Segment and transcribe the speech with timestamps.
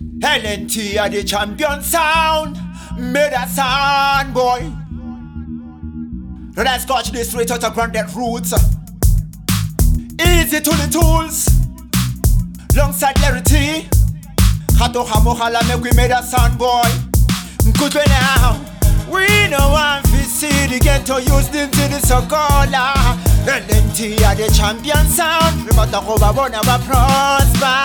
[0.00, 2.56] LNT are the champion sound.
[2.96, 4.72] Made a sound boy.
[6.56, 8.52] Let's scotch this straight out of grounded roots.
[10.20, 11.48] Easy to the tools.
[12.76, 13.88] Longside clarity.
[14.78, 16.82] Hato hala make we made a sound boy.
[17.78, 18.64] Good way now.
[19.10, 22.94] We know one fi see the ghetto used into the sokola.
[23.46, 25.66] LNT are the champion sound.
[25.66, 27.77] Remata koba bona ba prosper.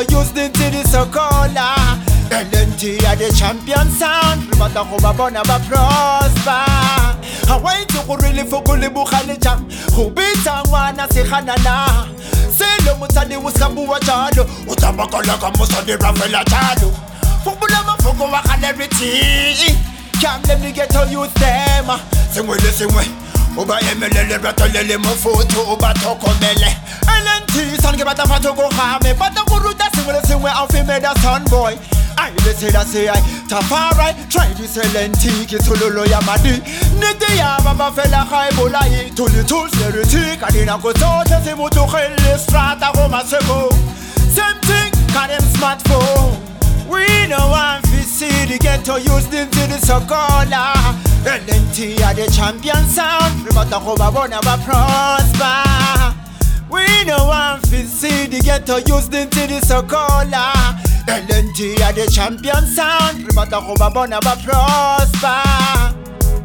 [0.00, 1.74] See the ghetto used into the sokola.
[2.30, 4.42] LNT are the champion sound.
[4.50, 6.64] Remata koba bona ba prosper.
[7.48, 9.66] Hawaii to go really fokole bukhale jam.
[9.94, 12.08] Go bita ngwana se khanana.
[12.52, 14.46] Selo mutani uskabua jalo.
[14.68, 16.92] Utabakala kama sadi rafela jalo.
[17.44, 19.74] Fubula mafuko wa clarity
[20.20, 21.86] Can't let me get use them
[22.54, 23.04] le singwe
[23.56, 26.76] Uba emelele ratolele mufutu uba tokomele
[27.18, 31.04] LNT son ke bata fato go hame Bata kuruta singwe le singwe I'll fi made
[31.04, 31.76] a son boy.
[32.18, 33.16] I le say that say I
[33.48, 36.60] Tafari Try this LNT Kitululu ya madi
[37.00, 42.92] Niti ya baba fela khai bolai Tuli tools clarity Kadina kutote si mutu khili Strata
[42.94, 43.70] goma seko
[44.30, 44.92] Same thing
[45.30, 46.38] them smartphone.
[46.88, 50.74] We know one fi see the ghetto used into the sokola
[51.24, 53.46] LNT are the champion sound.
[53.46, 55.79] Remata koba bona ba prosper
[56.70, 60.52] We know one fi see the ghetto used into the sokola
[61.06, 65.42] LNT are the champion sound Remata koba bona ba prosper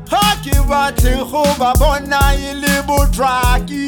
[0.09, 3.87] Haki wati kuba bona ilibu draki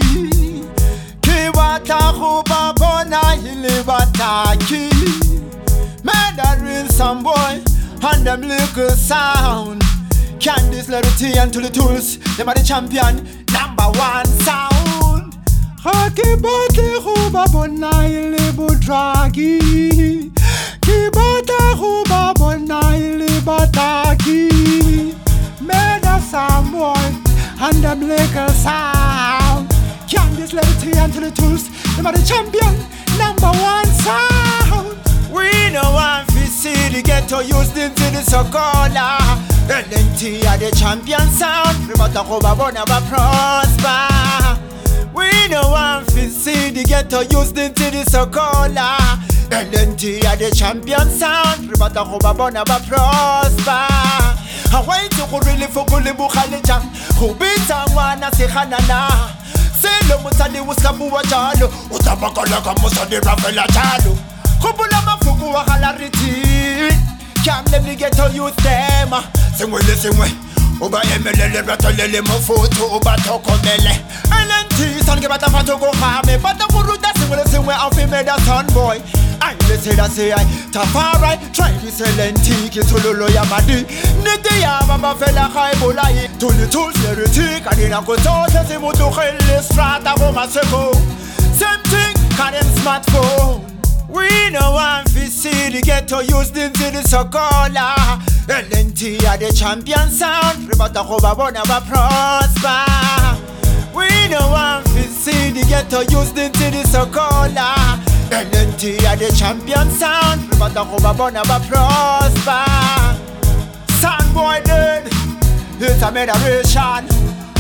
[1.22, 4.90] Kiwata kuba bona ilibataki
[6.04, 7.62] Murdering some boy
[8.04, 9.82] and them little sound.
[10.40, 14.67] Candice little T and to the tools, them are the champion, number one sound.
[15.88, 20.32] Hakibate huba bonaile budragi.
[20.82, 25.16] Kibata huba bonaile bataki.
[25.62, 26.94] Murder some boy
[27.62, 29.70] and them little sound.
[30.10, 32.76] Candice little T and to the tools, them are the champion,
[33.18, 34.98] number one sound.
[35.32, 39.18] We know fi see the ghetto used into the sokola
[39.68, 44.47] LNT are the champion sound Remata koba bona ba prosper
[45.50, 49.26] Know one fi see the ghetto used into the sokola ah.
[49.50, 53.88] LNT are the champion sound Remata koba bona ba prosper.
[54.70, 56.82] Hawaii to go really fokole bukhale jam
[57.18, 59.08] Kubita ngwana se khanana
[59.80, 61.72] Selo mutani uskabuwa jalo.
[61.92, 64.18] Utabakala kama sadi rafela jalo.
[64.60, 66.92] Kubula mafuku wa clarity
[67.46, 69.12] Can't let me get to use them
[69.58, 70.28] Singwe singwe
[70.82, 74.00] Uba emelele ratolele mufutu uba tokomele
[74.30, 78.28] LNT son ke bata fato go hame Bata kuruta singwe le singwe I'll fi made
[78.28, 79.02] a son boy?
[79.42, 83.86] I le say that say I Tafari Try this LNT Kitululu ya madi
[84.24, 90.14] Niti ya baba fela khai bolai Tuli tools clarity Kadina kutote si mutu khili Strata
[90.18, 90.94] goma seko
[91.58, 93.64] Same thing Kadem smartphone.
[94.08, 100.10] We know one fi see the ghetto used into the sokola LNT are the champion
[100.10, 100.68] sound.
[100.70, 102.86] Remata koba bona ba prosper.
[103.94, 107.76] We know one fi see the ghetto used into the sokola
[108.30, 110.42] LNT are the champion sound.
[110.52, 113.28] Remata koba bona ba prosper.
[114.00, 115.08] Sound boy dead
[115.80, 117.08] It's a generation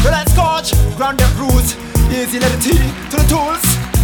[0.05, 1.75] Let's coach the roots
[2.13, 2.61] Easy let it
[3.09, 3.96] to the tools